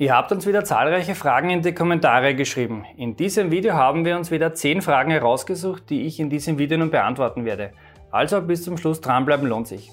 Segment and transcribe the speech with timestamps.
[0.00, 2.84] Ihr habt uns wieder zahlreiche Fragen in die Kommentare geschrieben.
[2.96, 6.78] In diesem Video haben wir uns wieder 10 Fragen herausgesucht, die ich in diesem Video
[6.78, 7.72] nun beantworten werde.
[8.12, 9.90] Also bis zum Schluss dranbleiben lohnt sich.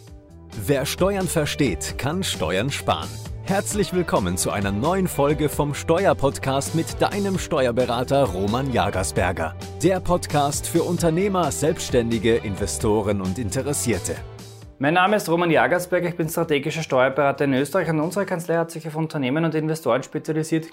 [0.63, 3.09] Wer Steuern versteht, kann Steuern sparen.
[3.45, 9.55] Herzlich willkommen zu einer neuen Folge vom Steuerpodcast mit deinem Steuerberater Roman Jagersberger.
[9.81, 14.15] Der Podcast für Unternehmer, Selbstständige, Investoren und Interessierte.
[14.77, 18.71] Mein Name ist Roman Jagersberger, ich bin strategischer Steuerberater in Österreich und unsere Kanzlei hat
[18.71, 20.67] sich auf Unternehmen und Investoren spezialisiert,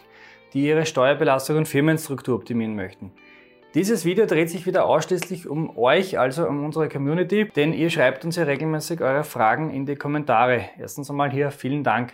[0.53, 3.12] die ihre Steuerbelastung und Firmenstruktur optimieren möchten.
[3.75, 8.25] Dieses Video dreht sich wieder ausschließlich um euch, also um unsere Community, denn ihr schreibt
[8.25, 10.64] uns ja regelmäßig eure Fragen in die Kommentare.
[10.81, 12.12] Erstens einmal hier vielen Dank.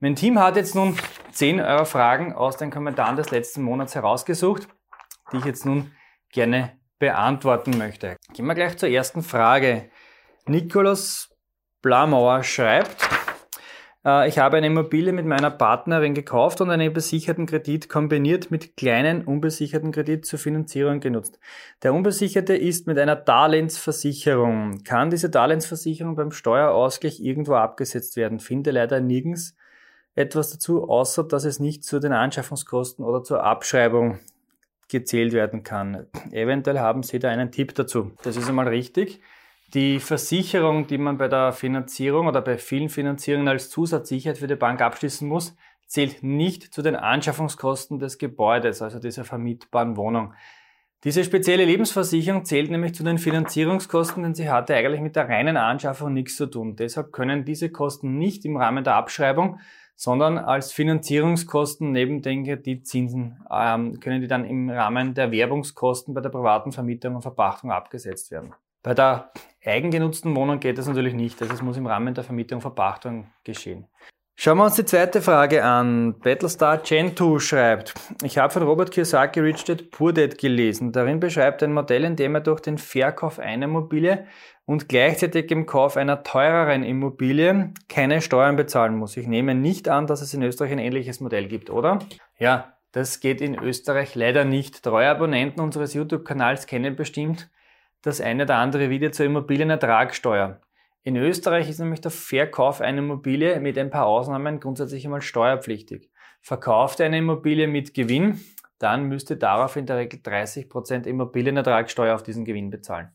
[0.00, 0.94] Mein Team hat jetzt nun
[1.32, 4.68] 10 eurer Fragen aus den Kommentaren des letzten Monats herausgesucht,
[5.32, 5.90] die ich jetzt nun
[6.30, 8.18] gerne beantworten möchte.
[8.34, 9.88] Gehen wir gleich zur ersten Frage.
[10.46, 11.30] Nikolaus
[11.80, 12.96] Blamauer schreibt,
[14.04, 18.76] äh, ich habe eine Immobilie mit meiner Partnerin gekauft und einen besicherten Kredit kombiniert mit
[18.76, 21.38] kleinen unbesicherten Kredit zur Finanzierung genutzt.
[21.82, 24.84] Der unbesicherte ist mit einer Darlehensversicherung.
[24.84, 28.38] Kann diese Darlehensversicherung beim Steuerausgleich irgendwo abgesetzt werden?
[28.38, 29.56] Finde leider nirgends
[30.14, 34.18] etwas dazu, außer dass es nicht zu den Anschaffungskosten oder zur Abschreibung
[34.88, 36.06] gezählt werden kann.
[36.30, 38.12] Eventuell haben Sie da einen Tipp dazu.
[38.22, 39.22] Das ist einmal richtig.
[39.74, 44.54] Die Versicherung, die man bei der Finanzierung oder bei vielen Finanzierungen als Zusatzsicherheit für die
[44.54, 45.56] Bank abschließen muss,
[45.88, 50.32] zählt nicht zu den Anschaffungskosten des Gebäudes, also dieser vermietbaren Wohnung.
[51.02, 55.56] Diese spezielle Lebensversicherung zählt nämlich zu den Finanzierungskosten, denn sie hatte eigentlich mit der reinen
[55.56, 56.76] Anschaffung nichts zu tun.
[56.76, 59.58] Deshalb können diese Kosten nicht im Rahmen der Abschreibung,
[59.96, 66.20] sondern als Finanzierungskosten neben den Kreditzinsen ähm, können die dann im Rahmen der Werbungskosten bei
[66.20, 68.54] der privaten Vermietung und Verpachtung abgesetzt werden.
[68.84, 69.32] Bei der
[69.64, 71.40] eigengenutzten Wohnung geht das natürlich nicht.
[71.40, 73.86] Also es muss im Rahmen der Vermietung und Verpachtung geschehen.
[74.36, 76.18] Schauen wir uns die zweite Frage an.
[76.18, 80.92] Battlestar Gen2 schreibt, ich habe von Robert Kiyosaki Rich Dad Poor Dad gelesen.
[80.92, 84.26] Darin beschreibt ein Modell, in dem er durch den Verkauf einer Immobilie
[84.66, 89.16] und gleichzeitig im Kauf einer teureren Immobilie keine Steuern bezahlen muss.
[89.16, 92.00] Ich nehme nicht an, dass es in Österreich ein ähnliches Modell gibt, oder?
[92.38, 94.82] Ja, das geht in Österreich leider nicht.
[94.82, 97.48] Treue Abonnenten unseres YouTube-Kanals kennen bestimmt
[98.04, 100.60] das eine oder andere Video zur Immobilienertragssteuer.
[101.04, 106.10] In Österreich ist nämlich der Verkauf einer Immobilie mit ein paar Ausnahmen grundsätzlich einmal steuerpflichtig.
[106.42, 108.40] Verkauft eine Immobilie mit Gewinn,
[108.78, 113.08] dann müsst ihr darauf in der Regel 30% Immobilienertragssteuer auf diesen Gewinn bezahlen.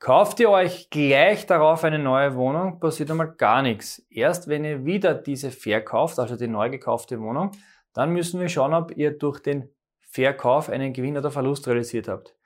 [0.00, 4.04] Kauft ihr euch gleich darauf eine neue Wohnung, passiert einmal gar nichts.
[4.10, 7.52] Erst wenn ihr wieder diese verkauft, also die neu gekaufte Wohnung,
[7.94, 9.68] dann müssen wir schauen, ob ihr durch den
[10.00, 12.37] Verkauf einen Gewinn oder Verlust realisiert habt.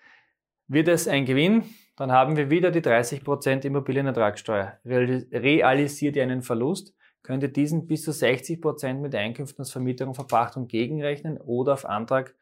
[0.72, 1.64] Wird es ein Gewinn,
[1.98, 4.78] dann haben wir wieder die 30% Immobilienertragssteuer.
[4.86, 10.14] Realisiert ihr einen Verlust, könnt ihr diesen bis zu 60% mit Einkünften aus Vermietung und
[10.14, 12.34] Verpachtung gegenrechnen oder auf Antrag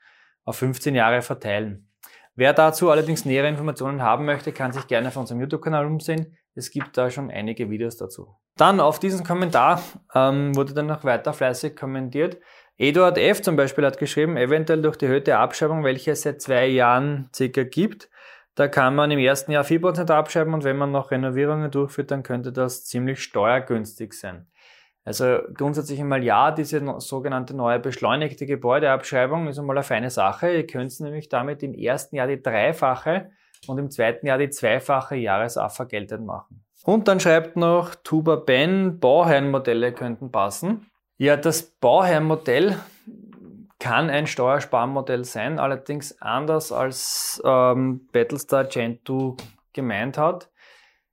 [0.44, 1.88] auf 15 Jahre verteilen.
[2.36, 6.36] Wer dazu allerdings nähere Informationen haben möchte, kann sich gerne auf unserem YouTube-Kanal umsehen.
[6.54, 8.36] Es gibt da schon einige Videos dazu.
[8.56, 9.82] Dann auf diesen Kommentar
[10.14, 12.38] ähm, wurde dann noch weiter fleißig kommentiert.
[12.80, 13.42] Eduard F.
[13.42, 17.62] zum Beispiel hat geschrieben, eventuell durch die erhöhte Abschreibung, welche es seit zwei Jahren circa
[17.62, 18.08] gibt,
[18.54, 22.22] da kann man im ersten Jahr 4% abschreiben und wenn man noch Renovierungen durchführt, dann
[22.22, 24.46] könnte das ziemlich steuergünstig sein.
[25.04, 30.50] Also grundsätzlich einmal ja, diese sogenannte neue beschleunigte Gebäudeabschreibung ist einmal eine feine Sache.
[30.50, 33.30] Ihr könnt nämlich damit im ersten Jahr die dreifache
[33.66, 36.64] und im zweiten Jahr die zweifache Jahresaffer geltend machen.
[36.84, 40.89] Und dann schreibt noch Tuba Ben, Bauherrenmodelle könnten passen.
[41.20, 42.78] Ja, das Bauherrenmodell
[43.78, 49.34] kann ein Steuersparmodell sein, allerdings anders als ähm, Battlestar Gen 2
[49.74, 50.50] gemeint hat.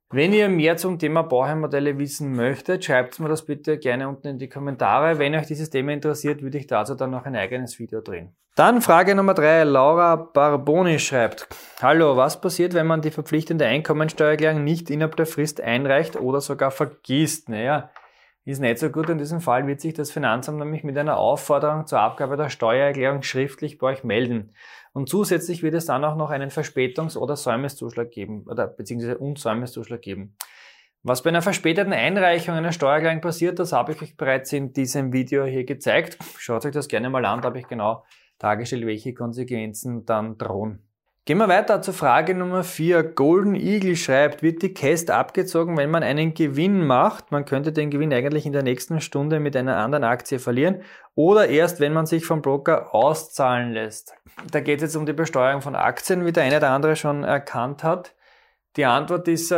[0.08, 4.38] Wenn ihr mehr zum Thema Bauherrmodelle wissen möchtet, schreibt mir das bitte gerne unten in
[4.38, 5.18] die Kommentare.
[5.18, 8.34] Wenn euch dieses Thema interessiert, würde ich dazu dann noch ein eigenes Video drehen.
[8.56, 9.64] Dann Frage Nummer drei.
[9.64, 11.48] Laura Barboni schreibt,
[11.82, 16.70] Hallo, was passiert, wenn man die verpflichtende Einkommensteuererklärung nicht innerhalb der Frist einreicht oder sogar
[16.70, 17.50] vergisst?
[17.50, 17.90] Naja,
[18.50, 19.10] ist nicht so gut.
[19.10, 23.22] In diesem Fall wird sich das Finanzamt nämlich mit einer Aufforderung zur Abgabe der Steuererklärung
[23.22, 24.54] schriftlich bei euch melden.
[24.92, 29.38] Und zusätzlich wird es dann auch noch einen Verspätungs- oder Säumniszuschlag geben, oder beziehungsweise und
[29.38, 30.34] Säumniszuschlag geben.
[31.02, 35.12] Was bei einer verspäteten Einreichung einer Steuererklärung passiert, das habe ich euch bereits in diesem
[35.12, 36.18] Video hier gezeigt.
[36.38, 38.04] Schaut euch das gerne mal an, da habe ich genau
[38.38, 40.87] dargestellt, welche Konsequenzen dann drohen.
[41.28, 43.02] Gehen wir weiter zur Frage Nummer 4.
[43.02, 47.32] Golden Eagle schreibt, wird die Cast abgezogen, wenn man einen Gewinn macht?
[47.32, 50.80] Man könnte den Gewinn eigentlich in der nächsten Stunde mit einer anderen Aktie verlieren
[51.14, 54.14] oder erst, wenn man sich vom Broker auszahlen lässt.
[54.50, 57.24] Da geht es jetzt um die Besteuerung von Aktien, wie der eine oder andere schon
[57.24, 58.14] erkannt hat.
[58.76, 59.54] Die Antwort ist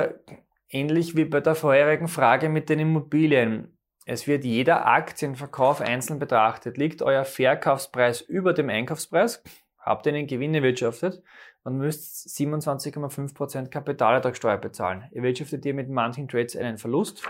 [0.70, 3.78] ähnlich wie bei der vorherigen Frage mit den Immobilien.
[4.06, 6.78] Es wird jeder Aktienverkauf einzeln betrachtet.
[6.78, 9.44] Liegt euer Verkaufspreis über dem Einkaufspreis,
[9.90, 11.22] habt ihr einen Gewinn erwirtschaftet
[11.64, 15.04] und müsst 27,5% Kapitalertragssteuer bezahlen.
[15.12, 17.28] Erwirtschaftet ihr mit manchen Trades einen Verlust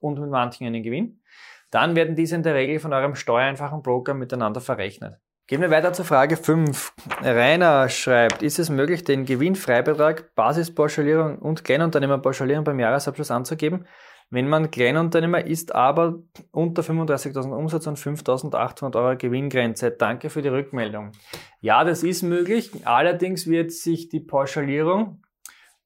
[0.00, 1.22] und mit manchen einen Gewinn,
[1.70, 5.18] dann werden diese in der Regel von eurem steuereinfachen Broker miteinander verrechnet.
[5.46, 6.94] Gehen wir weiter zur Frage 5.
[7.22, 13.86] Rainer schreibt, ist es möglich, den Gewinnfreibetrag, Basispauschalierung und Kleinunternehmerpauschalierung beim Jahresabschluss anzugeben?
[14.34, 16.18] Wenn man Kleinunternehmer ist, aber
[16.50, 19.92] unter 35.000 Umsatz und 5.800 Euro Gewinngrenze.
[19.92, 21.12] Danke für die Rückmeldung.
[21.60, 22.72] Ja, das ist möglich.
[22.84, 25.22] Allerdings wird sich die Pauschalierung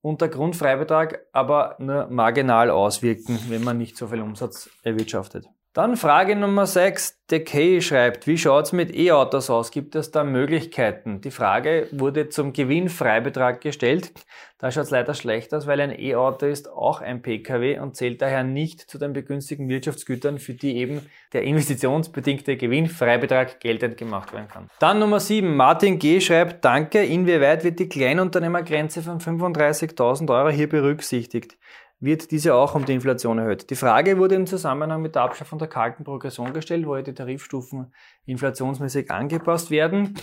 [0.00, 5.46] und der Grundfreibetrag aber nur marginal auswirken, wenn man nicht so viel Umsatz erwirtschaftet.
[5.78, 7.26] Dann Frage Nummer 6.
[7.30, 9.70] Decay schreibt, wie schaut's mit E-Autos aus?
[9.70, 11.20] Gibt es da Möglichkeiten?
[11.20, 14.10] Die Frage wurde zum Gewinnfreibetrag gestellt.
[14.58, 18.42] Da schaut's leider schlecht aus, weil ein E-Auto ist auch ein Pkw und zählt daher
[18.42, 24.70] nicht zu den begünstigten Wirtschaftsgütern, für die eben der investitionsbedingte Gewinnfreibetrag geltend gemacht werden kann.
[24.80, 25.54] Dann Nummer 7.
[25.54, 26.20] Martin G.
[26.20, 31.56] schreibt, danke, inwieweit wird die Kleinunternehmergrenze von 35.000 Euro hier berücksichtigt?
[32.00, 33.70] Wird diese auch um die Inflation erhöht.
[33.70, 37.14] Die Frage wurde im Zusammenhang mit der Abschaffung der kalten Progression gestellt, wo ja die
[37.14, 37.92] Tarifstufen
[38.26, 40.14] inflationsmäßig angepasst werden.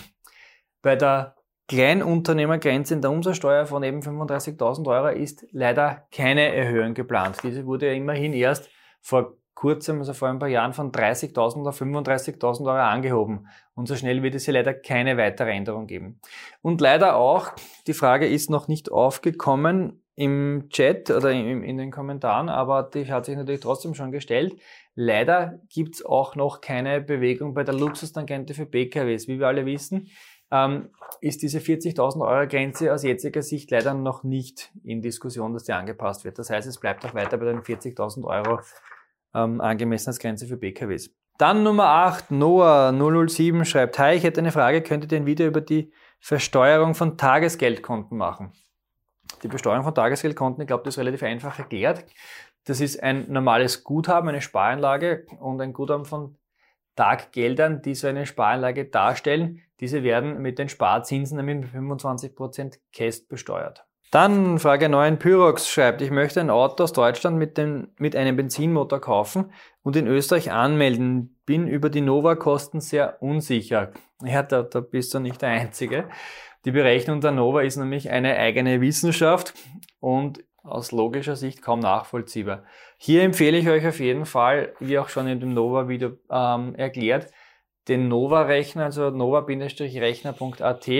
[0.82, 1.36] Bei der
[1.68, 7.38] Kleinunternehmergrenze in der Umsatzsteuer von eben 35.000 Euro ist leider keine Erhöhung geplant.
[7.42, 8.70] Diese wurde ja immerhin erst
[9.02, 13.48] vor kurzem, also vor ein paar Jahren, von 30.000 auf 35.000 Euro angehoben.
[13.74, 16.20] Und so schnell wird es hier leider keine weitere Änderung geben.
[16.62, 17.50] Und leider auch,
[17.86, 23.10] die Frage ist noch nicht aufgekommen, im Chat oder in, in den Kommentaren, aber die
[23.12, 24.58] hat sich natürlich trotzdem schon gestellt.
[24.94, 29.28] Leider gibt's auch noch keine Bewegung bei der Luxustangente für PKWs.
[29.28, 30.08] Wie wir alle wissen,
[30.50, 30.88] ähm,
[31.20, 35.72] ist diese 40.000 Euro Grenze aus jetziger Sicht leider noch nicht in Diskussion, dass die
[35.72, 36.38] angepasst wird.
[36.38, 38.60] Das heißt, es bleibt auch weiter bei den 40.000 Euro
[39.34, 41.10] ähm, Angemessenheitsgrenze für PKWs.
[41.36, 42.90] Dann Nummer 8, Noah
[43.28, 47.18] 007 schreibt, Hi, ich hätte eine Frage, könntet ihr ein Video über die Versteuerung von
[47.18, 48.52] Tagesgeldkonten machen?
[49.42, 52.04] Die Besteuerung von Tagesgeldkonten, ich glaube, das ist relativ einfach erklärt.
[52.64, 56.36] Das ist ein normales Guthaben, eine Sparanlage und ein Guthaben von
[56.96, 59.62] Taggeldern, die so eine Sparanlage darstellen.
[59.80, 63.86] Diese werden mit den Sparzinsen nämlich mit 25% Käst besteuert.
[64.10, 65.18] Dann Frage 9.
[65.18, 69.52] Pyrox schreibt, ich möchte ein Auto aus Deutschland mit, dem, mit einem Benzinmotor kaufen
[69.82, 71.36] und in Österreich anmelden.
[71.44, 73.90] Bin über die Nova-Kosten sehr unsicher.
[74.22, 76.08] Ja, da, da bist du nicht der Einzige.
[76.66, 79.54] Die Berechnung der Nova ist nämlich eine eigene Wissenschaft
[80.00, 82.64] und aus logischer Sicht kaum nachvollziehbar.
[82.98, 87.30] Hier empfehle ich euch auf jeden Fall, wie auch schon in dem Nova-Video ähm, erklärt,
[87.86, 90.90] den Nova-Rechner, also nova-rechner.at.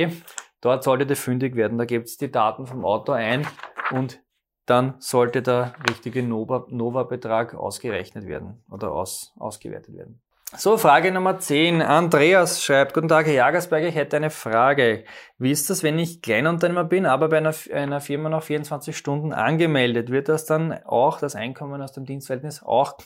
[0.61, 1.79] Dort solltet ihr fündig werden.
[1.79, 3.45] Da gibt es die Daten vom Auto ein
[3.91, 4.21] und
[4.67, 10.23] dann sollte der richtige Nova-Betrag ausgerechnet werden oder aus, ausgewertet werden.
[10.55, 11.83] So, Frage Nummer 10.
[11.83, 15.03] Andreas schreibt, Guten Tag, Herr Jagersberger, ich hätte eine Frage.
[15.39, 19.33] Wie ist das, wenn ich Kleinunternehmer bin, aber bei einer, einer Firma noch 24 Stunden
[19.33, 20.09] angemeldet?
[20.09, 22.97] Wird das dann auch, das Einkommen aus dem Dienstverhältnis, auch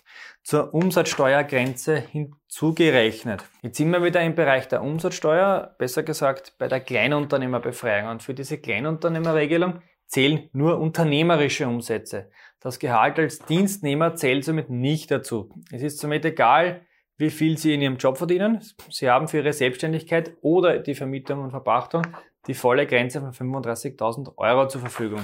[0.43, 3.43] zur Umsatzsteuergrenze hinzugerechnet?
[3.63, 8.11] Jetzt sind wir wieder im Bereich der Umsatzsteuer, besser gesagt bei der Kleinunternehmerbefreiung.
[8.11, 12.31] Und für diese Kleinunternehmerregelung zählen nur unternehmerische Umsätze.
[12.61, 15.49] Das Gehalt als Dienstnehmer zählt somit nicht dazu.
[15.73, 16.83] Es ist somit egal,
[17.21, 18.61] wie viel Sie in Ihrem Job verdienen.
[18.89, 22.07] Sie haben für Ihre Selbstständigkeit oder die Vermietung und Verpachtung
[22.47, 25.21] die volle Grenze von 35.000 Euro zur Verfügung.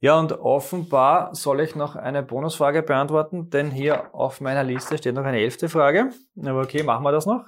[0.00, 5.14] Ja, und offenbar soll ich noch eine Bonusfrage beantworten, denn hier auf meiner Liste steht
[5.14, 6.10] noch eine elfte Frage.
[6.40, 7.44] Aber okay, machen wir das noch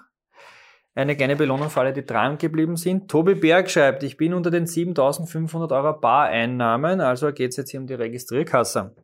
[0.94, 3.08] eine kleine Belohnung für alle, die dran geblieben sind.
[3.08, 7.80] Tobi Berg schreibt, ich bin unter den 7500 Euro Bareinnahmen, also geht es jetzt hier
[7.80, 8.94] um die Registrierkasse.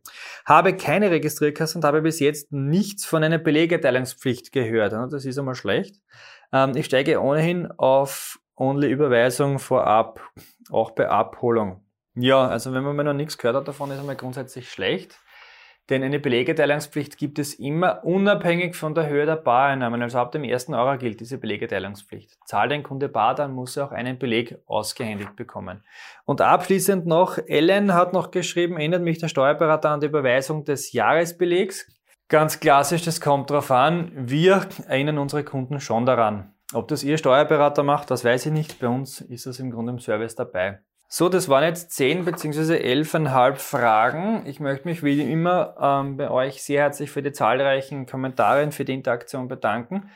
[0.45, 4.93] Habe keine Registrierkasse und habe bis jetzt nichts von einer Belegeteilungspflicht gehört.
[5.13, 5.95] Das ist einmal schlecht.
[6.51, 10.21] Ähm, ich steige ohnehin auf Only-Überweisung vorab,
[10.69, 11.83] auch bei Abholung.
[12.15, 15.19] Ja, also wenn man mal noch nichts gehört hat davon, ist einmal grundsätzlich schlecht.
[15.89, 20.01] Denn eine Belegeteilungspflicht gibt es immer unabhängig von der Höhe der Bareinnahmen.
[20.01, 22.37] Also ab dem ersten Euro gilt diese Belegeteilungspflicht.
[22.45, 25.83] Zahlt ein Kunde Bar, dann muss er auch einen Beleg ausgehändigt bekommen.
[26.25, 30.91] Und abschließend noch, Ellen hat noch geschrieben, erinnert mich der Steuerberater an die Überweisung des
[30.91, 31.89] Jahresbelegs.
[32.27, 34.11] Ganz klassisch, das kommt darauf an.
[34.13, 36.53] Wir erinnern unsere Kunden schon daran.
[36.73, 38.79] Ob das Ihr Steuerberater macht, das weiß ich nicht.
[38.81, 40.81] Bei uns ist das im Grunde im Service dabei.
[41.09, 44.43] So, das waren jetzt zehn beziehungsweise elfeinhalb Fragen.
[44.45, 48.73] Ich möchte mich wie immer ähm, bei euch sehr herzlich für die zahlreichen Kommentare und
[48.73, 50.09] für die Interaktion bedanken.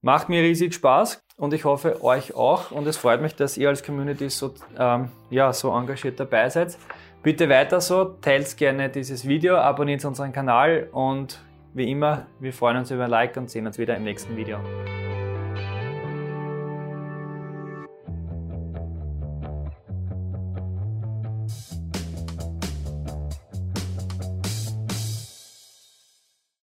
[0.00, 2.70] Macht mir riesig Spaß und ich hoffe euch auch.
[2.70, 6.78] Und es freut mich, dass ihr als Community so, ähm, ja, so engagiert dabei seid.
[7.24, 11.40] Bitte weiter so, teilt gerne dieses Video, abonniert unseren Kanal und
[11.74, 14.58] Wie immer, wir freuen uns über ein Like und sehen uns wieder im nächsten Video.